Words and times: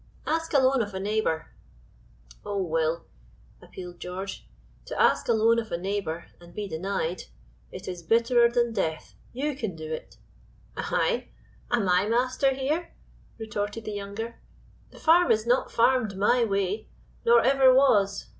"Ask 0.25 0.51
a 0.53 0.57
loan 0.57 0.81
of 0.81 0.95
a 0.95 0.99
neighbor." 0.99 1.51
"Oh, 2.43 2.57
Will," 2.57 3.05
appealed 3.61 3.99
George, 3.99 4.47
"to 4.85 4.99
ask 4.99 5.27
a 5.27 5.31
loan 5.31 5.59
of 5.59 5.71
a 5.71 5.77
neighbor, 5.77 6.25
and 6.39 6.55
be 6.55 6.67
denied 6.67 7.25
it 7.71 7.87
is 7.87 8.01
bitterer 8.01 8.49
than 8.49 8.73
death. 8.73 9.13
You 9.31 9.55
can 9.55 9.75
do 9.75 9.93
it." 9.93 10.17
"I! 10.75 11.27
Am 11.69 11.87
I 11.87 12.07
master 12.09 12.51
here?" 12.55 12.95
retorted 13.37 13.85
the 13.85 13.91
younger. 13.91 14.39
"The 14.89 14.97
farm 14.97 15.29
is 15.31 15.45
not 15.45 15.69
farmed 15.71 16.17
my 16.17 16.45
way, 16.45 16.89
nor 17.23 17.43
ever 17.43 17.71
was. 17.71 18.25